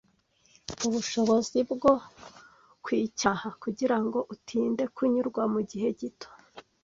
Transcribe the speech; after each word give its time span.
Ubushobozi 0.87 1.59
bwo 1.71 1.93
kwicyaha 2.83 3.47
kugirango 3.61 4.19
utinde 4.33 4.83
kunyurwa 4.95 5.43
mugihe 5.53 5.89
gito 5.99 6.29